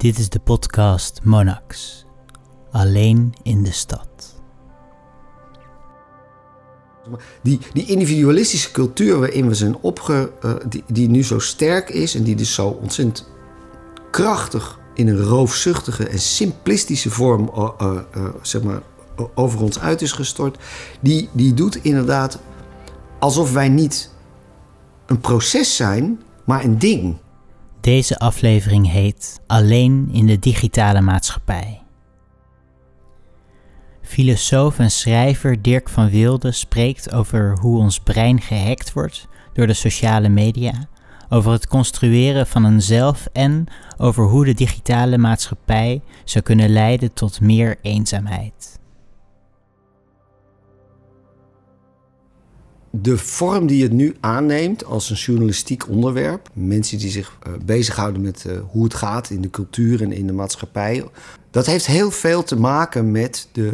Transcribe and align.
Dit 0.00 0.18
is 0.18 0.28
de 0.28 0.38
podcast 0.38 1.20
Monax. 1.22 2.04
Alleen 2.70 3.34
in 3.42 3.62
de 3.62 3.72
stad. 3.72 4.08
Die, 7.42 7.60
die 7.72 7.86
individualistische 7.86 8.70
cultuur 8.70 9.18
waarin 9.18 9.48
we 9.48 9.54
zijn 9.54 9.76
opge... 9.76 10.32
Uh, 10.44 10.52
die, 10.68 10.84
die 10.86 11.08
nu 11.08 11.24
zo 11.24 11.38
sterk 11.38 11.88
is 11.88 12.14
en 12.14 12.22
die 12.22 12.36
dus 12.36 12.54
zo 12.54 12.68
ontzettend 12.68 13.28
krachtig 14.10 14.78
in 14.94 15.08
een 15.08 15.22
roofzuchtige 15.22 16.08
en 16.08 16.18
simplistische 16.18 17.10
vorm 17.10 17.50
uh, 17.56 17.68
uh, 18.16 18.28
zeg 18.42 18.62
maar, 18.62 18.82
over 19.34 19.62
ons 19.62 19.78
uit 19.78 20.02
is 20.02 20.12
gestort, 20.12 20.58
die, 21.00 21.28
die 21.32 21.54
doet 21.54 21.84
inderdaad 21.84 22.38
alsof 23.18 23.52
wij 23.52 23.68
niet 23.68 24.10
een 25.06 25.20
proces 25.20 25.76
zijn, 25.76 26.22
maar 26.44 26.64
een 26.64 26.78
ding. 26.78 27.16
Deze 27.80 28.18
aflevering 28.18 28.90
heet 28.90 29.40
Alleen 29.46 30.08
in 30.12 30.26
de 30.26 30.38
digitale 30.38 31.00
maatschappij. 31.00 31.82
Filosoof 34.02 34.78
en 34.78 34.90
schrijver 34.90 35.62
Dirk 35.62 35.88
van 35.88 36.10
Wilde 36.10 36.52
spreekt 36.52 37.12
over 37.12 37.58
hoe 37.60 37.78
ons 37.78 37.98
brein 38.00 38.40
gehackt 38.40 38.92
wordt 38.92 39.28
door 39.52 39.66
de 39.66 39.72
sociale 39.72 40.28
media, 40.28 40.88
over 41.28 41.52
het 41.52 41.66
construeren 41.66 42.46
van 42.46 42.64
een 42.64 42.82
zelf 42.82 43.28
en 43.32 43.66
over 43.98 44.24
hoe 44.24 44.44
de 44.44 44.54
digitale 44.54 45.18
maatschappij 45.18 46.02
zou 46.24 46.44
kunnen 46.44 46.68
leiden 46.68 47.12
tot 47.12 47.40
meer 47.40 47.78
eenzaamheid. 47.82 48.79
De 52.90 53.18
vorm 53.18 53.66
die 53.66 53.82
het 53.82 53.92
nu 53.92 54.16
aanneemt 54.20 54.84
als 54.84 55.10
een 55.10 55.16
journalistiek 55.16 55.88
onderwerp, 55.88 56.48
mensen 56.52 56.98
die 56.98 57.10
zich 57.10 57.38
uh, 57.46 57.52
bezighouden 57.64 58.22
met 58.22 58.44
uh, 58.46 58.58
hoe 58.70 58.84
het 58.84 58.94
gaat 58.94 59.30
in 59.30 59.40
de 59.40 59.50
cultuur 59.50 60.02
en 60.02 60.12
in 60.12 60.26
de 60.26 60.32
maatschappij, 60.32 61.04
dat 61.50 61.66
heeft 61.66 61.86
heel 61.86 62.10
veel 62.10 62.42
te 62.42 62.56
maken 62.56 63.10
met 63.10 63.48
de 63.52 63.72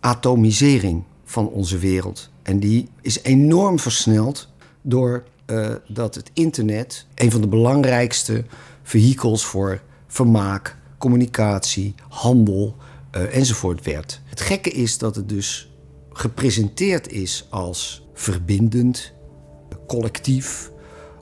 atomisering 0.00 1.04
van 1.24 1.48
onze 1.48 1.78
wereld. 1.78 2.30
En 2.42 2.60
die 2.60 2.88
is 3.00 3.22
enorm 3.22 3.78
versneld 3.78 4.48
door 4.82 5.24
uh, 5.46 5.74
dat 5.88 6.14
het 6.14 6.30
internet 6.32 7.06
een 7.14 7.30
van 7.30 7.40
de 7.40 7.48
belangrijkste 7.48 8.44
vehikels 8.82 9.44
voor 9.44 9.82
vermaak, 10.06 10.76
communicatie, 10.98 11.94
handel 12.08 12.76
enzovoort 13.10 13.84
werd. 13.84 14.20
Het 14.24 14.40
gekke 14.40 14.70
is 14.70 14.98
dat 14.98 15.16
het 15.16 15.28
dus 15.28 15.70
gepresenteerd 16.12 17.12
is 17.12 17.46
als 17.50 18.07
verbindend, 18.18 19.12
collectief, 19.86 20.70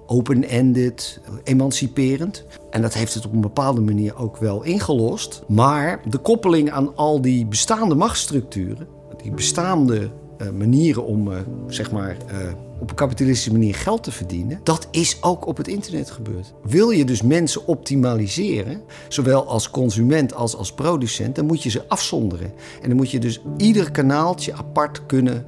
open-ended, 0.06 1.20
emanciperend. 1.44 2.44
En 2.70 2.82
dat 2.82 2.94
heeft 2.94 3.14
het 3.14 3.26
op 3.26 3.32
een 3.32 3.40
bepaalde 3.40 3.80
manier 3.80 4.16
ook 4.16 4.36
wel 4.36 4.62
ingelost. 4.62 5.42
Maar 5.48 6.00
de 6.08 6.18
koppeling 6.18 6.70
aan 6.70 6.96
al 6.96 7.20
die 7.20 7.46
bestaande 7.46 7.94
machtsstructuren, 7.94 8.88
die 9.22 9.30
bestaande 9.30 10.10
uh, 10.38 10.50
manieren 10.50 11.04
om 11.04 11.28
uh, 11.28 11.38
zeg 11.68 11.92
maar, 11.92 12.16
uh, 12.32 12.38
op 12.80 12.90
een 12.90 12.96
kapitalistische 12.96 13.52
manier 13.52 13.74
geld 13.74 14.02
te 14.02 14.12
verdienen, 14.12 14.60
dat 14.62 14.88
is 14.90 15.22
ook 15.22 15.46
op 15.46 15.56
het 15.56 15.68
internet 15.68 16.10
gebeurd. 16.10 16.54
Wil 16.62 16.90
je 16.90 17.04
dus 17.04 17.22
mensen 17.22 17.66
optimaliseren, 17.66 18.82
zowel 19.08 19.46
als 19.46 19.70
consument 19.70 20.34
als 20.34 20.56
als 20.56 20.72
producent, 20.72 21.34
dan 21.34 21.46
moet 21.46 21.62
je 21.62 21.70
ze 21.70 21.88
afzonderen. 21.88 22.52
En 22.82 22.88
dan 22.88 22.96
moet 22.96 23.10
je 23.10 23.18
dus 23.18 23.40
ieder 23.56 23.90
kanaaltje 23.90 24.52
apart 24.54 25.06
kunnen 25.06 25.46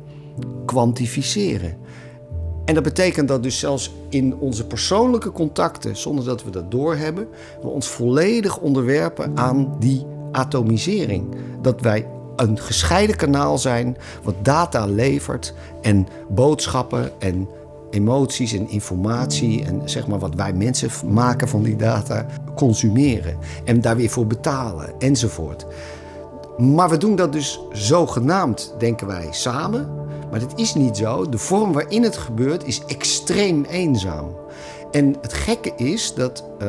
kwantificeren. 0.67 1.77
En 2.64 2.75
dat 2.75 2.83
betekent 2.83 3.28
dat 3.28 3.42
dus 3.42 3.58
zelfs 3.58 3.92
in 4.08 4.36
onze 4.36 4.67
persoonlijke 4.67 5.33
contacten, 5.33 5.97
zonder 5.97 6.25
dat 6.25 6.44
we 6.44 6.50
dat 6.50 6.70
doorhebben, 6.70 7.28
we 7.61 7.69
ons 7.69 7.86
volledig 7.86 8.59
onderwerpen 8.59 9.39
aan 9.39 9.77
die 9.78 10.06
atomisering. 10.33 11.34
Dat 11.62 11.81
wij 11.81 12.06
een 12.36 12.59
gescheiden 12.59 13.16
kanaal 13.16 13.59
zijn 13.59 13.97
wat 14.22 14.34
data 14.43 14.87
levert 14.87 15.54
en 15.82 16.06
boodschappen 16.28 17.20
en 17.20 17.49
emoties 17.91 18.53
en 18.53 18.69
informatie 18.69 19.65
en 19.65 19.82
zeg 19.84 20.06
maar 20.06 20.19
wat 20.19 20.34
wij 20.34 20.53
mensen 20.53 20.91
maken 21.10 21.49
van 21.49 21.62
die 21.62 21.76
data 21.76 22.26
consumeren 22.55 23.37
en 23.65 23.81
daar 23.81 23.97
weer 23.97 24.10
voor 24.10 24.26
betalen 24.26 24.93
enzovoort. 24.99 25.66
Maar 26.56 26.91
we 26.91 26.97
doen 26.97 27.16
dat 27.16 27.32
dus 27.32 27.60
zogenaamd, 27.72 28.75
denken 28.78 29.06
wij, 29.06 29.28
samen. 29.31 29.88
Maar 30.31 30.41
dat 30.41 30.59
is 30.59 30.75
niet 30.75 30.97
zo. 30.97 31.28
De 31.28 31.39
vorm 31.39 31.72
waarin 31.72 32.03
het 32.03 32.16
gebeurt 32.16 32.65
is 32.65 32.84
extreem 32.84 33.65
eenzaam. 33.65 34.37
En 34.91 35.16
het 35.21 35.33
gekke 35.33 35.72
is 35.77 36.15
dat 36.15 36.44
uh, 36.62 36.69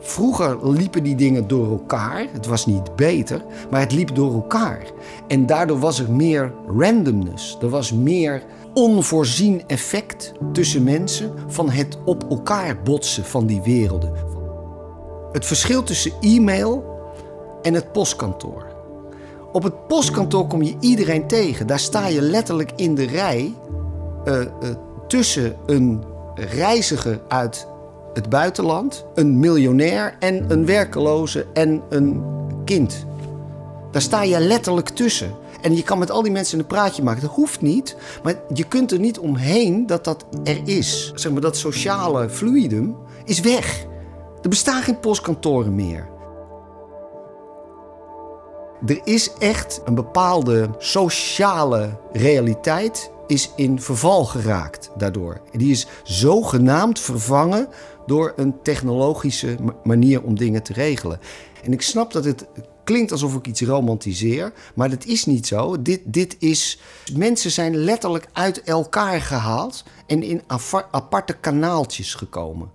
vroeger 0.00 0.70
liepen 0.70 1.02
die 1.02 1.14
dingen 1.16 1.48
door 1.48 1.70
elkaar. 1.70 2.26
Het 2.32 2.46
was 2.46 2.66
niet 2.66 2.96
beter, 2.96 3.44
maar 3.70 3.80
het 3.80 3.92
liep 3.92 4.14
door 4.14 4.32
elkaar. 4.32 4.82
En 5.28 5.46
daardoor 5.46 5.78
was 5.78 5.98
er 5.98 6.10
meer 6.10 6.52
randomness. 6.66 7.58
Er 7.60 7.68
was 7.68 7.92
meer 7.92 8.42
onvoorzien 8.74 9.62
effect 9.66 10.32
tussen 10.52 10.82
mensen 10.82 11.32
van 11.46 11.70
het 11.70 11.98
op 12.04 12.30
elkaar 12.30 12.82
botsen 12.82 13.24
van 13.24 13.46
die 13.46 13.62
werelden. 13.62 14.12
Het 15.32 15.46
verschil 15.46 15.82
tussen 15.82 16.12
e-mail 16.20 16.84
en 17.62 17.74
het 17.74 17.92
postkantoor. 17.92 18.71
Op 19.52 19.62
het 19.62 19.86
postkantoor 19.86 20.46
kom 20.46 20.62
je 20.62 20.76
iedereen 20.80 21.26
tegen. 21.26 21.66
Daar 21.66 21.78
sta 21.78 22.06
je 22.06 22.22
letterlijk 22.22 22.72
in 22.76 22.94
de 22.94 23.06
rij 23.06 23.54
uh, 24.24 24.40
uh, 24.40 24.46
tussen 25.06 25.56
een 25.66 26.04
reiziger 26.34 27.20
uit 27.28 27.66
het 28.14 28.28
buitenland, 28.28 29.04
een 29.14 29.38
miljonair 29.38 30.16
en 30.18 30.50
een 30.50 30.66
werkeloze 30.66 31.46
en 31.52 31.82
een 31.88 32.22
kind. 32.64 33.06
Daar 33.90 34.02
sta 34.02 34.22
je 34.22 34.40
letterlijk 34.40 34.88
tussen. 34.88 35.30
En 35.60 35.76
je 35.76 35.82
kan 35.82 35.98
met 35.98 36.10
al 36.10 36.22
die 36.22 36.32
mensen 36.32 36.58
een 36.58 36.66
praatje 36.66 37.02
maken. 37.02 37.22
Dat 37.22 37.30
hoeft 37.30 37.60
niet, 37.60 37.96
maar 38.22 38.34
je 38.54 38.64
kunt 38.64 38.92
er 38.92 38.98
niet 38.98 39.18
omheen 39.18 39.86
dat 39.86 40.04
dat 40.04 40.24
er 40.44 40.60
is. 40.64 41.12
Zeg 41.14 41.32
maar, 41.32 41.40
dat 41.40 41.56
sociale 41.56 42.28
fluidum 42.28 42.96
is 43.24 43.40
weg. 43.40 43.86
Er 44.42 44.48
bestaan 44.48 44.82
geen 44.82 45.00
postkantoren 45.00 45.74
meer. 45.74 46.11
Er 48.86 49.00
is 49.04 49.32
echt 49.38 49.80
een 49.84 49.94
bepaalde 49.94 50.70
sociale 50.78 51.98
realiteit 52.12 53.10
is 53.26 53.50
in 53.56 53.80
verval 53.80 54.24
geraakt 54.24 54.90
daardoor. 54.96 55.40
Die 55.52 55.70
is 55.70 55.86
zogenaamd 56.02 57.00
vervangen 57.00 57.68
door 58.06 58.32
een 58.36 58.62
technologische 58.62 59.56
manier 59.84 60.22
om 60.22 60.38
dingen 60.38 60.62
te 60.62 60.72
regelen. 60.72 61.20
En 61.62 61.72
ik 61.72 61.82
snap 61.82 62.12
dat 62.12 62.24
het 62.24 62.46
klinkt 62.84 63.12
alsof 63.12 63.34
ik 63.34 63.46
iets 63.46 63.62
romantiseer, 63.62 64.52
maar 64.74 64.90
dat 64.90 65.04
is 65.04 65.26
niet 65.26 65.46
zo. 65.46 65.82
Dit, 65.82 66.00
dit 66.04 66.36
is. 66.38 66.80
Mensen 67.16 67.50
zijn 67.50 67.76
letterlijk 67.76 68.28
uit 68.32 68.62
elkaar 68.62 69.20
gehaald 69.20 69.84
en 70.06 70.22
in 70.22 70.42
aparte 70.90 71.32
kanaaltjes 71.32 72.14
gekomen. 72.14 72.70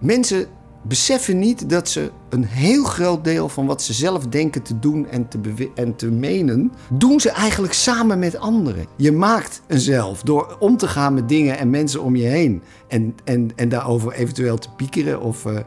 Mensen 0.00 0.48
beseffen 0.86 1.38
niet 1.38 1.70
dat 1.70 1.88
ze 1.88 2.10
een 2.28 2.44
heel 2.44 2.84
groot 2.84 3.24
deel 3.24 3.48
van 3.48 3.66
wat 3.66 3.82
ze 3.82 3.92
zelf 3.92 4.26
denken 4.26 4.62
te 4.62 4.78
doen 4.78 5.08
en 5.08 5.28
te, 5.28 5.70
en 5.74 5.96
te 5.96 6.10
menen, 6.10 6.72
doen 6.92 7.20
ze 7.20 7.30
eigenlijk 7.30 7.72
samen 7.72 8.18
met 8.18 8.38
anderen. 8.38 8.86
Je 8.96 9.12
maakt 9.12 9.62
een 9.66 9.80
zelf 9.80 10.22
door 10.22 10.56
om 10.58 10.76
te 10.76 10.88
gaan 10.88 11.14
met 11.14 11.28
dingen 11.28 11.58
en 11.58 11.70
mensen 11.70 12.02
om 12.02 12.16
je 12.16 12.26
heen 12.26 12.62
en, 12.88 13.14
en, 13.24 13.50
en 13.56 13.68
daarover 13.68 14.12
eventueel 14.12 14.58
te 14.58 14.68
piekeren 14.76 15.20
of 15.20 15.44
uh, 15.44 15.58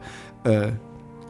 uh, 0.43 0.65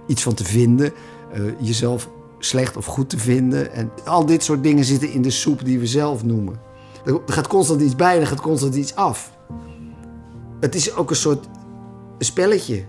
iets 0.07 0.23
van 0.23 0.33
te 0.33 0.43
vinden, 0.43 0.91
uh, 1.35 1.41
jezelf 1.59 2.09
slecht 2.39 2.77
of 2.77 2.85
goed 2.85 3.09
te 3.09 3.17
vinden. 3.17 3.73
En 3.73 3.91
al 4.05 4.25
dit 4.25 4.43
soort 4.43 4.63
dingen 4.63 4.85
zitten 4.85 5.11
in 5.11 5.21
de 5.21 5.29
soep 5.29 5.65
die 5.65 5.79
we 5.79 5.87
zelf 5.87 6.23
noemen. 6.23 6.59
Er 7.05 7.21
gaat 7.25 7.47
constant 7.47 7.81
iets 7.81 7.95
bij 7.95 8.15
en 8.15 8.21
er 8.21 8.27
gaat 8.27 8.41
constant 8.41 8.75
iets 8.75 8.95
af. 8.95 9.31
Het 10.59 10.75
is 10.75 10.95
ook 10.95 11.09
een 11.09 11.15
soort 11.15 11.47
spelletje. 12.19 12.85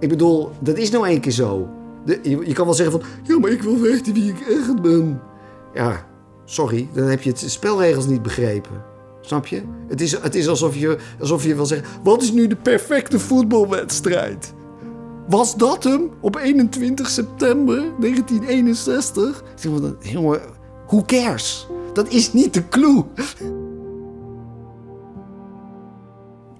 Ik 0.00 0.08
bedoel, 0.08 0.50
dat 0.58 0.76
is 0.76 0.90
nou 0.90 1.06
één 1.06 1.20
keer 1.20 1.32
zo. 1.32 1.68
Je, 2.04 2.20
je, 2.22 2.52
kan 2.52 2.64
wel 2.64 2.74
zeggen 2.74 3.00
van, 3.00 3.10
ja, 3.22 3.38
maar 3.38 3.50
ik 3.50 3.62
wil 3.62 3.78
weten 3.78 4.14
wie 4.14 4.30
ik 4.32 4.40
echt 4.40 4.82
ben. 4.82 5.20
Ja, 5.74 6.06
sorry, 6.44 6.88
dan 6.92 7.04
heb 7.04 7.22
je 7.22 7.30
het 7.30 7.50
spelregels 7.50 8.06
niet 8.06 8.22
begrepen. 8.22 8.84
Snap 9.20 9.46
je? 9.46 9.62
Het 9.88 10.00
is, 10.00 10.12
het 10.20 10.34
is 10.34 10.48
alsof, 10.48 10.76
je, 10.76 10.98
alsof 11.20 11.44
je 11.44 11.54
wil 11.54 11.66
zeggen, 11.66 11.88
wat 12.02 12.22
is 12.22 12.32
nu 12.32 12.46
de 12.46 12.56
perfecte 12.56 13.18
voetbalwedstrijd? 13.18 14.54
Was 15.28 15.56
dat 15.56 15.84
hem 15.84 16.10
op 16.20 16.36
21 16.36 17.08
september 17.08 17.76
1961? 17.76 19.38
Ik 19.38 19.44
zeg, 19.54 19.72
jongen, 20.12 20.40
who 20.86 21.02
cares? 21.06 21.66
Dat 21.92 22.08
is 22.08 22.32
niet 22.32 22.54
de 22.54 22.68
clue. 22.68 23.04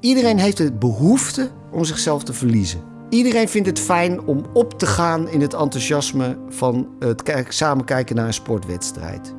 Iedereen 0.01 0.39
heeft 0.39 0.57
de 0.57 0.73
behoefte 0.73 1.51
om 1.71 1.85
zichzelf 1.85 2.25
te 2.25 2.33
verliezen. 2.33 2.81
Iedereen 3.09 3.49
vindt 3.49 3.69
het 3.69 3.81
fijn 3.81 4.21
om 4.21 4.45
op 4.53 4.79
te 4.79 4.87
gaan 4.87 5.29
in 5.29 5.41
het 5.41 5.55
enthousiasme 5.55 6.39
van 6.49 6.89
het 6.99 7.47
samen 7.49 7.85
kijken 7.85 8.17
naar 8.17 8.27
een 8.27 8.35
sportwedstrijd. 8.35 9.35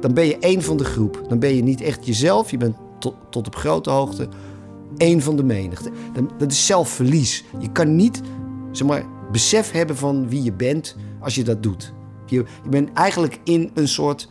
Dan 0.00 0.14
ben 0.14 0.26
je 0.26 0.38
één 0.38 0.62
van 0.62 0.76
de 0.76 0.84
groep. 0.84 1.24
Dan 1.28 1.38
ben 1.38 1.54
je 1.54 1.62
niet 1.62 1.80
echt 1.80 2.06
jezelf. 2.06 2.50
Je 2.50 2.56
bent 2.56 2.76
tot, 2.98 3.14
tot 3.30 3.46
op 3.46 3.56
grote 3.56 3.90
hoogte 3.90 4.28
één 4.96 5.20
van 5.20 5.36
de 5.36 5.44
menigte. 5.44 5.90
Dat 6.38 6.52
is 6.52 6.66
zelfverlies. 6.66 7.44
Je 7.58 7.72
kan 7.72 7.96
niet 7.96 8.20
zeg 8.70 8.86
maar, 8.86 9.04
besef 9.32 9.70
hebben 9.70 9.96
van 9.96 10.28
wie 10.28 10.42
je 10.42 10.52
bent 10.52 10.96
als 11.20 11.34
je 11.34 11.44
dat 11.44 11.62
doet. 11.62 11.92
Je, 12.26 12.36
je 12.36 12.68
bent 12.68 12.92
eigenlijk 12.92 13.40
in 13.44 13.70
een 13.74 13.88
soort 13.88 14.28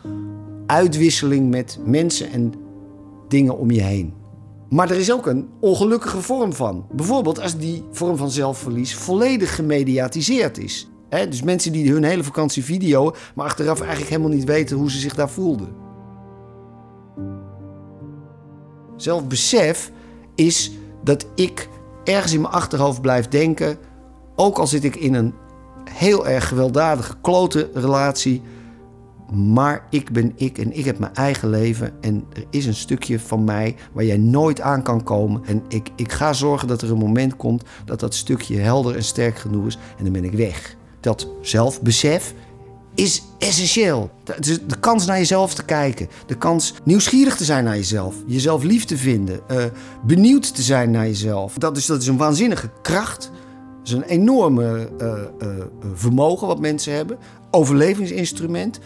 uitwisseling 0.65 1.49
met 1.49 1.79
mensen 1.85 2.31
en 2.31 2.53
dingen 3.27 3.57
om 3.57 3.71
je 3.71 3.81
heen. 3.81 4.13
Maar 4.69 4.89
er 4.89 4.97
is 4.97 5.11
ook 5.11 5.25
een 5.25 5.49
ongelukkige 5.59 6.21
vorm 6.21 6.53
van. 6.53 6.85
Bijvoorbeeld 6.91 7.41
als 7.41 7.57
die 7.57 7.83
vorm 7.91 8.17
van 8.17 8.31
zelfverlies 8.31 8.95
volledig 8.95 9.55
gemediatiseerd 9.55 10.57
is. 10.57 10.89
dus 11.09 11.41
mensen 11.41 11.71
die 11.71 11.91
hun 11.91 12.03
hele 12.03 12.23
vakantie 12.23 12.63
video, 12.63 13.15
maar 13.35 13.45
achteraf 13.45 13.79
eigenlijk 13.79 14.09
helemaal 14.09 14.31
niet 14.31 14.43
weten 14.43 14.77
hoe 14.77 14.91
ze 14.91 14.99
zich 14.99 15.15
daar 15.15 15.29
voelden. 15.29 15.69
Zelfbesef 18.95 19.91
is 20.35 20.71
dat 21.03 21.25
ik 21.35 21.69
ergens 22.03 22.33
in 22.33 22.41
mijn 22.41 22.53
achterhoofd 22.53 23.01
blijf 23.01 23.27
denken, 23.27 23.77
ook 24.35 24.57
al 24.57 24.67
zit 24.67 24.83
ik 24.83 24.95
in 24.95 25.13
een 25.13 25.33
heel 25.83 26.27
erg 26.27 26.47
gewelddadige, 26.47 27.15
klote 27.21 27.69
relatie. 27.73 28.41
Maar 29.31 29.87
ik 29.89 30.11
ben 30.11 30.33
ik 30.35 30.57
en 30.57 30.77
ik 30.77 30.85
heb 30.85 30.99
mijn 30.99 31.13
eigen 31.13 31.49
leven. 31.49 31.91
En 32.01 32.25
er 32.33 32.45
is 32.49 32.65
een 32.65 32.75
stukje 32.75 33.19
van 33.19 33.43
mij 33.43 33.75
waar 33.91 34.05
jij 34.05 34.17
nooit 34.17 34.61
aan 34.61 34.83
kan 34.83 35.03
komen. 35.03 35.41
En 35.45 35.63
ik, 35.67 35.89
ik 35.95 36.11
ga 36.11 36.33
zorgen 36.33 36.67
dat 36.67 36.81
er 36.81 36.91
een 36.91 36.97
moment 36.97 37.35
komt 37.35 37.63
dat 37.85 37.99
dat 37.99 38.15
stukje 38.15 38.57
helder 38.57 38.95
en 38.95 39.03
sterk 39.03 39.37
genoeg 39.37 39.65
is. 39.65 39.77
En 39.97 40.03
dan 40.03 40.13
ben 40.13 40.23
ik 40.23 40.31
weg. 40.31 40.75
Dat 40.99 41.27
zelfbesef 41.41 42.33
is 42.95 43.23
essentieel. 43.37 44.11
De, 44.23 44.65
de, 44.65 44.79
kans 44.79 45.05
naar 45.05 45.17
jezelf 45.17 45.53
te 45.53 45.65
kijken. 45.65 46.07
De 46.25 46.37
kans 46.37 46.73
nieuwsgierig 46.83 47.35
te 47.35 47.43
zijn 47.43 47.63
naar 47.63 47.75
jezelf. 47.75 48.15
Jezelf 48.25 48.63
lief 48.63 48.85
te 48.85 48.97
vinden. 48.97 49.39
Uh, 49.51 49.63
benieuwd 50.05 50.55
te 50.55 50.61
zijn 50.61 50.91
naar 50.91 51.05
jezelf. 51.05 51.53
Dat 51.53 51.77
is, 51.77 51.85
dat 51.85 52.01
is 52.01 52.07
een 52.07 52.17
waanzinnige 52.17 52.69
kracht 52.81 53.31
is 53.89 53.95
een 53.95 54.03
enorme 54.03 54.89
uh, 55.01 55.13
uh, 55.41 55.49
vermogen 55.93 56.47
wat 56.47 56.59
mensen 56.59 56.93
hebben. 56.93 57.17
Overlevingsinstrument. 57.51 58.79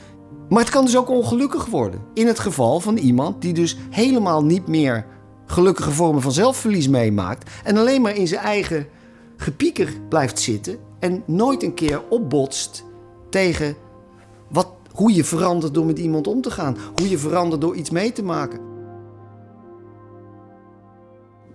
Maar 0.49 0.59
het 0.59 0.69
kan 0.69 0.85
dus 0.85 0.97
ook 0.97 1.09
ongelukkig 1.09 1.65
worden. 1.65 2.01
In 2.13 2.27
het 2.27 2.39
geval 2.39 2.79
van 2.79 2.97
iemand 2.97 3.41
die 3.41 3.53
dus 3.53 3.77
helemaal 3.89 4.43
niet 4.43 4.67
meer 4.67 5.05
gelukkige 5.45 5.91
vormen 5.91 6.21
van 6.21 6.31
zelfverlies 6.31 6.87
meemaakt. 6.87 7.51
En 7.63 7.77
alleen 7.77 8.01
maar 8.01 8.15
in 8.15 8.27
zijn 8.27 8.41
eigen 8.41 8.87
gepieker 9.37 9.93
blijft 10.09 10.39
zitten. 10.39 10.77
En 10.99 11.23
nooit 11.25 11.63
een 11.63 11.73
keer 11.73 12.01
opbotst 12.09 12.83
tegen 13.29 13.75
wat, 14.49 14.67
hoe 14.91 15.13
je 15.13 15.23
verandert 15.23 15.73
door 15.73 15.85
met 15.85 15.99
iemand 15.99 16.27
om 16.27 16.41
te 16.41 16.51
gaan. 16.51 16.77
Hoe 16.95 17.09
je 17.09 17.17
verandert 17.17 17.61
door 17.61 17.75
iets 17.75 17.89
mee 17.89 18.11
te 18.11 18.23
maken. 18.23 18.59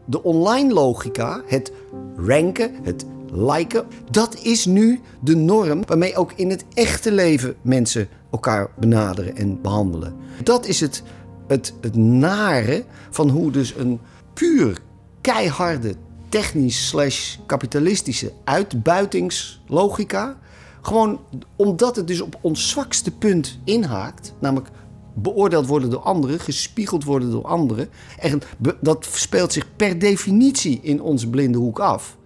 De 0.04 0.22
online 0.22 0.72
logica, 0.72 1.42
het 1.46 1.72
ranken, 2.16 2.74
het 2.82 3.06
liken. 3.32 3.86
Dat 4.10 4.38
is 4.42 4.64
nu 4.64 5.00
de 5.20 5.36
norm 5.36 5.82
waarmee 5.86 6.16
ook 6.16 6.32
in 6.32 6.50
het 6.50 6.64
echte 6.74 7.12
leven 7.12 7.56
mensen 7.62 8.08
elkaar 8.30 8.70
benaderen 8.78 9.36
en 9.36 9.60
behandelen. 9.62 10.14
Dat 10.42 10.66
is 10.66 10.80
het, 10.80 11.02
het, 11.46 11.72
nare 11.96 12.84
van 13.10 13.28
hoe 13.28 13.50
dus 13.50 13.74
een 13.76 14.00
puur 14.34 14.78
keiharde 15.20 15.94
technisch 16.28 16.88
slash 16.88 17.36
kapitalistische 17.46 18.32
uitbuitingslogica... 18.44 20.36
gewoon 20.80 21.20
omdat 21.56 21.96
het 21.96 22.06
dus 22.06 22.20
op 22.20 22.38
ons 22.40 22.68
zwakste 22.68 23.10
punt 23.10 23.58
inhaakt... 23.64 24.34
namelijk 24.38 24.68
beoordeeld 25.14 25.66
worden 25.66 25.90
door 25.90 26.00
anderen, 26.00 26.40
gespiegeld 26.40 27.04
worden 27.04 27.30
door 27.30 27.44
anderen... 27.44 27.88
en 28.18 28.42
dat 28.80 29.08
speelt 29.10 29.52
zich 29.52 29.76
per 29.76 29.98
definitie 29.98 30.80
in 30.82 31.02
onze 31.02 31.28
blinde 31.28 31.58
hoek 31.58 31.78
af... 31.78 32.16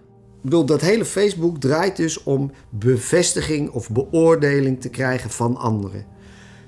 Ik 0.43 0.49
bedoel, 0.49 0.65
dat 0.65 0.81
hele 0.81 1.05
Facebook 1.05 1.59
draait 1.59 1.95
dus 1.95 2.23
om 2.23 2.51
bevestiging 2.69 3.69
of 3.69 3.89
beoordeling 3.89 4.81
te 4.81 4.89
krijgen 4.89 5.29
van 5.29 5.57
anderen. 5.57 6.05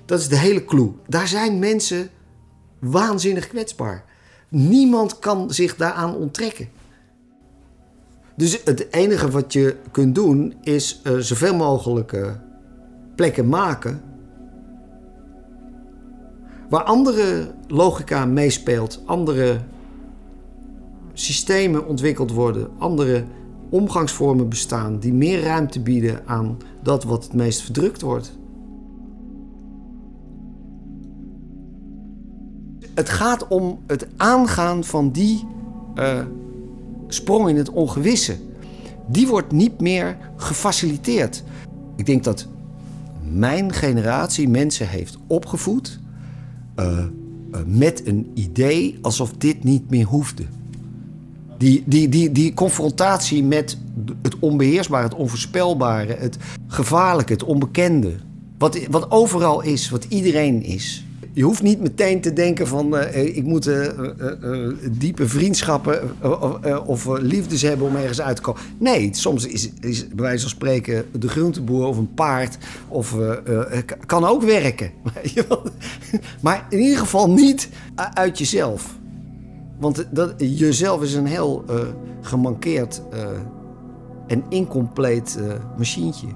Dat 0.05 0.19
is 0.19 0.27
de 0.27 0.37
hele 0.37 0.65
clue. 0.65 0.91
Daar 1.07 1.27
zijn 1.27 1.59
mensen 1.59 2.09
waanzinnig 2.79 3.47
kwetsbaar. 3.47 4.03
Niemand 4.49 5.19
kan 5.19 5.53
zich 5.53 5.75
daaraan 5.75 6.15
onttrekken. 6.15 6.69
Dus 8.35 8.61
het 8.63 8.93
enige 8.93 9.29
wat 9.29 9.53
je 9.53 9.75
kunt 9.91 10.15
doen 10.15 10.55
is 10.63 11.01
uh, 11.03 11.17
zoveel 11.17 11.55
mogelijk 11.55 12.11
uh, 12.11 12.27
plekken 13.15 13.49
maken 13.49 14.01
waar 16.69 16.83
andere 16.83 17.53
logica 17.67 18.25
meespeelt, 18.25 19.01
andere 19.05 19.59
systemen 21.13 21.87
ontwikkeld 21.87 22.31
worden, 22.31 22.69
andere 22.77 23.25
omgangsvormen 23.75 24.49
bestaan 24.49 24.99
die 24.99 25.13
meer 25.13 25.41
ruimte 25.41 25.79
bieden 25.79 26.21
aan 26.25 26.57
dat 26.83 27.03
wat 27.03 27.23
het 27.23 27.33
meest 27.33 27.61
verdrukt 27.61 28.01
wordt. 28.01 28.37
Het 32.93 33.09
gaat 33.09 33.47
om 33.47 33.79
het 33.87 34.07
aangaan 34.17 34.83
van 34.83 35.11
die 35.11 35.47
uh, 35.95 36.21
sprong 37.07 37.49
in 37.49 37.55
het 37.55 37.69
ongewisse. 37.69 38.35
Die 39.07 39.27
wordt 39.27 39.51
niet 39.51 39.81
meer 39.81 40.17
gefaciliteerd. 40.35 41.43
Ik 41.95 42.05
denk 42.05 42.23
dat 42.23 42.47
mijn 43.31 43.73
generatie 43.73 44.49
mensen 44.49 44.87
heeft 44.87 45.17
opgevoed 45.27 45.99
uh, 46.79 46.85
uh, 46.87 47.59
met 47.65 48.07
een 48.07 48.31
idee 48.33 48.97
alsof 49.01 49.31
dit 49.31 49.63
niet 49.63 49.89
meer 49.89 50.05
hoefde. 50.05 50.43
Die, 51.57 51.83
die, 51.85 52.09
die, 52.09 52.31
die 52.31 52.53
confrontatie 52.53 53.43
met 53.43 53.77
het 54.21 54.35
onbeheersbare, 54.39 55.03
het 55.03 55.13
onvoorspelbare, 55.13 56.15
het 56.19 56.37
gevaarlijke, 56.67 57.33
het 57.33 57.43
onbekende. 57.43 58.13
Wat, 58.57 58.79
wat 58.89 59.11
overal 59.11 59.61
is, 59.61 59.89
wat 59.89 60.05
iedereen 60.09 60.63
is. 60.63 61.05
Je 61.33 61.43
hoeft 61.43 61.61
niet 61.61 61.81
meteen 61.81 62.21
te 62.21 62.33
denken 62.33 62.67
van 62.67 62.95
uh, 62.95 63.35
ik 63.35 63.43
moet 63.43 63.67
uh, 63.67 63.87
diepe 64.91 65.27
vriendschappen 65.27 66.11
of 66.85 67.07
liefdes 67.19 67.61
hebben 67.61 67.87
om 67.87 67.95
ergens 67.95 68.21
uit 68.21 68.35
te 68.35 68.41
komen. 68.41 68.61
Nee, 68.77 69.09
soms 69.11 69.45
is, 69.47 69.69
is 69.79 70.07
bij 70.07 70.25
wijze 70.25 70.41
van 70.41 70.49
spreken 70.49 71.05
de 71.19 71.27
groenteboer 71.27 71.85
of 71.85 71.97
een 71.97 72.13
paard 72.13 72.57
of, 72.87 73.15
kan 74.05 74.25
ook 74.25 74.43
werken. 74.43 74.91
maar 76.41 76.65
in 76.69 76.79
ieder 76.79 76.97
geval 76.99 77.29
niet 77.29 77.69
uit 78.13 78.37
jezelf. 78.37 78.97
Want 79.77 80.07
dat, 80.11 80.33
jezelf 80.37 81.03
is 81.03 81.13
een 81.13 81.25
heel 81.25 81.63
uh, 81.69 81.79
gemankeerd 82.21 83.01
uh, 83.13 83.27
en 84.27 84.43
incompleet 84.49 85.37
uh, 85.39 85.53
machientje. 85.77 86.27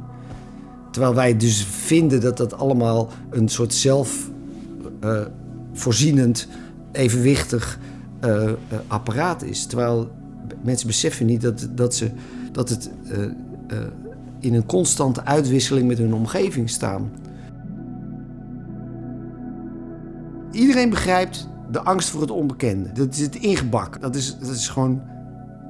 Terwijl 0.92 1.16
wij 1.16 1.38
dus 1.38 1.66
vinden 1.66 2.22
dat 2.22 2.38
dat 2.38 2.54
allemaal 2.54 3.10
een 3.30 3.50
soort 3.50 3.74
zelfvoorzienend, 3.74 6.48
evenwichtig 6.92 7.80
apparaat 8.88 9.44
is. 9.44 9.66
Terwijl 9.66 10.12
mensen 10.62 10.88
beseffen 10.88 11.26
niet 11.26 11.42
dat, 11.42 11.70
dat, 11.76 11.96
ze, 11.96 12.12
dat 12.52 12.70
het 12.70 12.92
in 14.40 14.54
een 14.54 14.66
constante 14.66 15.26
uitwisseling 15.26 15.88
met 15.88 15.98
hun 15.98 16.14
omgeving 16.14 16.70
staan. 16.70 17.12
Iedereen 20.52 20.90
begrijpt 20.90 21.48
de 21.72 21.82
angst 21.82 22.10
voor 22.10 22.22
het 22.22 22.32
onbekende. 22.32 22.92
Dat 22.92 23.14
is 23.14 23.20
het 23.20 23.36
ingebak. 23.36 24.02
Dat 24.02 24.16
is, 24.16 24.38
dat 24.40 24.50
is 24.50 24.68
gewoon 24.68 25.02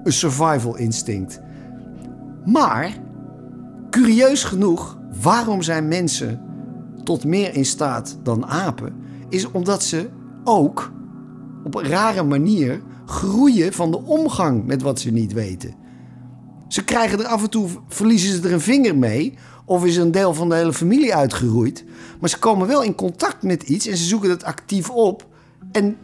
een 0.04 0.14
survival 0.14 0.76
instinct. 0.76 1.42
Maar, 2.46 2.98
curieus 3.90 4.44
genoeg, 4.44 4.98
waarom 5.22 5.62
zijn 5.62 5.88
mensen 5.88 6.42
tot 7.04 7.26
meer 7.26 7.56
in 7.56 7.66
staat 7.66 8.18
dan 8.24 8.46
apen? 8.46 8.94
Is 9.30 9.52
omdat 9.52 9.84
ze 9.84 10.10
ook 10.44 10.92
op 11.64 11.76
een 11.76 11.88
rare 11.88 12.24
manier 12.24 12.82
groeien 13.06 13.74
van 13.74 13.92
de 13.92 14.02
omgang 14.02 14.66
met 14.66 14.82
wat 14.82 15.00
ze 15.00 15.12
niet 15.12 15.34
weten. 15.34 15.74
Ze 16.68 16.84
krijgen 16.84 17.20
er 17.20 17.26
af 17.26 17.44
en 17.44 17.50
toe, 17.50 17.70
verliezen 17.88 18.34
ze 18.34 18.48
er 18.48 18.54
een 18.54 18.62
vinger 18.62 18.98
mee. 18.98 19.38
Of 19.66 19.86
is 19.86 19.98
een 19.98 20.12
deel 20.12 20.34
van 20.34 20.50
de 20.50 20.56
hele 20.56 20.74
familie 20.74 21.16
uitgeroeid. 21.16 21.86
Maar 22.20 22.30
ze 22.30 22.40
komen 22.40 22.68
wel 22.68 22.84
in 22.84 22.96
contact 22.96 23.44
met 23.44 23.64
iets 23.64 23.88
en 23.88 23.98
ze 23.98 24.04
zoeken 24.04 24.30
dat 24.30 24.44
actief 24.44 24.90
op. 24.90 25.28
En 25.72 25.98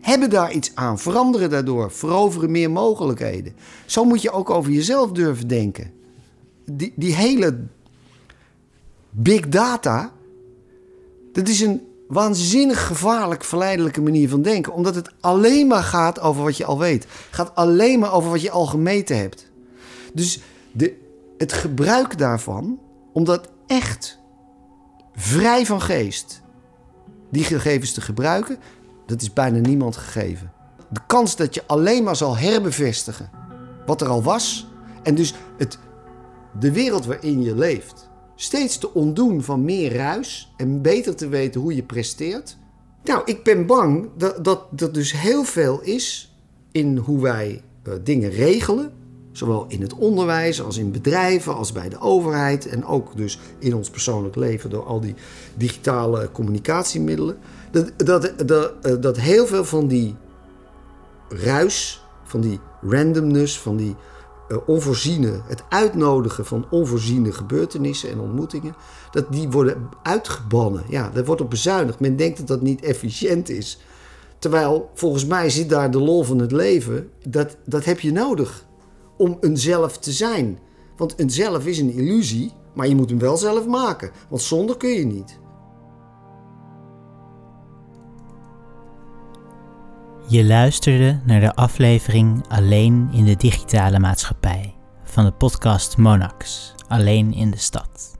hebben 0.00 0.30
daar 0.30 0.52
iets 0.52 0.70
aan, 0.74 0.98
veranderen 0.98 1.50
daardoor, 1.50 1.90
veroveren 1.90 2.50
meer 2.50 2.70
mogelijkheden. 2.70 3.54
Zo 3.86 4.04
moet 4.04 4.22
je 4.22 4.30
ook 4.30 4.50
over 4.50 4.72
jezelf 4.72 5.12
durven 5.12 5.48
denken. 5.48 5.92
Die, 6.64 6.92
die 6.96 7.14
hele 7.14 7.58
big 9.10 9.48
data, 9.48 10.12
dat 11.32 11.48
is 11.48 11.60
een 11.60 11.80
waanzinnig 12.08 12.86
gevaarlijk, 12.86 13.44
verleidelijke 13.44 14.02
manier 14.02 14.28
van 14.28 14.42
denken. 14.42 14.72
Omdat 14.72 14.94
het 14.94 15.10
alleen 15.20 15.66
maar 15.66 15.82
gaat 15.82 16.20
over 16.20 16.42
wat 16.42 16.56
je 16.56 16.64
al 16.64 16.78
weet. 16.78 17.06
Gaat 17.30 17.54
alleen 17.54 17.98
maar 17.98 18.12
over 18.12 18.30
wat 18.30 18.42
je 18.42 18.50
al 18.50 18.66
gemeten 18.66 19.16
hebt. 19.16 19.50
Dus 20.12 20.40
de, 20.72 20.96
het 21.38 21.52
gebruik 21.52 22.18
daarvan, 22.18 22.78
om 23.12 23.24
dat 23.24 23.48
echt 23.66 24.18
vrij 25.14 25.66
van 25.66 25.80
geest 25.80 26.40
die 27.30 27.44
gegevens 27.44 27.92
te 27.92 28.00
gebruiken, 28.00 28.58
dat 29.12 29.22
is 29.22 29.32
bijna 29.32 29.58
niemand 29.58 29.96
gegeven. 29.96 30.52
de 30.88 31.00
kans 31.06 31.36
dat 31.36 31.54
je 31.54 31.62
alleen 31.66 32.02
maar 32.02 32.16
zal 32.16 32.36
herbevestigen 32.36 33.30
wat 33.86 34.00
er 34.00 34.08
al 34.08 34.22
was. 34.22 34.66
En 35.02 35.14
dus 35.14 35.34
het, 35.58 35.78
de 36.58 36.72
wereld 36.72 37.06
waarin 37.06 37.42
je 37.42 37.54
leeft 37.54 38.10
steeds 38.34 38.78
te 38.78 38.94
ontdoen 38.94 39.42
van 39.42 39.64
meer 39.64 39.94
ruis 39.94 40.52
en 40.56 40.82
beter 40.82 41.16
te 41.16 41.28
weten 41.28 41.60
hoe 41.60 41.74
je 41.74 41.82
presteert. 41.82 42.56
Nou, 43.04 43.22
ik 43.24 43.44
ben 43.44 43.66
bang 43.66 44.08
dat, 44.16 44.44
dat 44.44 44.66
er 44.76 44.92
dus 44.92 45.12
heel 45.12 45.44
veel 45.44 45.80
is 45.80 46.36
in 46.70 46.96
hoe 46.96 47.20
wij 47.20 47.62
uh, 47.88 47.94
dingen 48.02 48.30
regelen. 48.30 48.92
Zowel 49.32 49.64
in 49.68 49.82
het 49.82 49.94
onderwijs 49.94 50.62
als 50.62 50.76
in 50.76 50.90
bedrijven, 50.90 51.54
als 51.54 51.72
bij 51.72 51.88
de 51.88 52.00
overheid. 52.00 52.66
En 52.66 52.84
ook 52.84 53.16
dus 53.16 53.38
in 53.58 53.74
ons 53.74 53.90
persoonlijk 53.90 54.36
leven 54.36 54.70
door 54.70 54.84
al 54.84 55.00
die 55.00 55.14
digitale 55.54 56.30
communicatiemiddelen. 56.32 57.36
Dat, 57.70 57.92
dat, 57.96 58.32
dat, 58.46 58.72
eh, 58.82 58.94
dat 59.00 59.16
heel 59.16 59.46
veel 59.46 59.64
van 59.64 59.86
die 59.86 60.16
ruis, 61.28 62.04
van 62.24 62.40
die 62.40 62.60
randomness, 62.80 63.58
van 63.58 63.76
die 63.76 63.96
uh, 64.48 64.58
onvoorziene, 64.66 65.40
het 65.46 65.62
uitnodigen 65.68 66.46
van 66.46 66.66
onvoorziene 66.70 67.32
gebeurtenissen 67.32 68.10
en 68.10 68.20
ontmoetingen, 68.20 68.74
dat 69.10 69.32
die 69.32 69.48
worden 69.48 69.88
uitgebannen. 70.02 70.82
Ja, 70.88 71.10
daar 71.14 71.24
wordt 71.24 71.40
op 71.40 71.50
bezuinigd. 71.50 72.00
Men 72.00 72.16
denkt 72.16 72.38
dat 72.38 72.46
dat 72.46 72.62
niet 72.62 72.80
efficiënt 72.80 73.48
is. 73.48 73.78
Terwijl 74.38 74.90
volgens 74.94 75.26
mij 75.26 75.50
zit 75.50 75.68
daar 75.68 75.90
de 75.90 76.00
lol 76.00 76.22
van 76.22 76.38
het 76.38 76.52
leven. 76.52 77.10
Dat, 77.28 77.56
dat 77.64 77.84
heb 77.84 78.00
je 78.00 78.12
nodig 78.12 78.64
om 79.22 79.36
een 79.40 79.56
zelf 79.56 79.98
te 79.98 80.12
zijn. 80.12 80.58
Want 80.96 81.20
een 81.20 81.30
zelf 81.30 81.66
is 81.66 81.78
een 81.78 81.92
illusie, 81.92 82.52
maar 82.74 82.88
je 82.88 82.94
moet 82.94 83.10
hem 83.10 83.18
wel 83.18 83.36
zelf 83.36 83.66
maken. 83.66 84.10
Want 84.28 84.42
zonder 84.42 84.76
kun 84.76 84.90
je 84.90 85.06
niet. 85.06 85.40
Je 90.28 90.44
luisterde 90.44 91.20
naar 91.24 91.40
de 91.40 91.54
aflevering 91.54 92.44
Alleen 92.48 93.08
in 93.12 93.24
de 93.24 93.36
digitale 93.36 93.98
maatschappij 93.98 94.74
van 95.04 95.24
de 95.24 95.32
podcast 95.32 95.96
Monax, 95.96 96.74
Alleen 96.88 97.34
in 97.34 97.50
de 97.50 97.58
stad. 97.58 98.18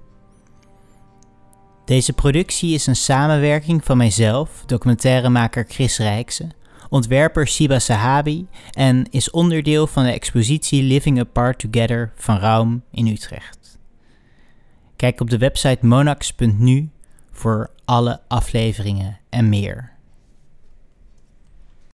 Deze 1.85 2.13
productie 2.13 2.75
is 2.75 2.87
een 2.87 2.97
samenwerking 2.97 3.85
van 3.85 3.97
mijzelf, 3.97 4.63
documentairemaker 4.67 5.65
Chris 5.69 5.99
Rijkse, 5.99 6.51
ontwerper 6.93 7.47
Siba 7.47 7.79
Sahabi 7.79 8.47
en 8.71 9.07
is 9.11 9.31
onderdeel 9.31 9.87
van 9.87 10.05
de 10.05 10.13
expositie 10.13 10.83
Living 10.83 11.21
Apart 11.21 11.59
Together 11.59 12.13
van 12.15 12.39
Raum 12.39 12.83
in 12.91 13.07
Utrecht. 13.07 13.79
Kijk 14.97 15.21
op 15.21 15.31
de 15.31 15.39
website 15.39 15.87
monax.nu 15.87 16.91
voor 17.31 17.71
alle 17.85 18.21
afleveringen 18.29 19.19
en 19.29 19.49
meer. 19.49 19.92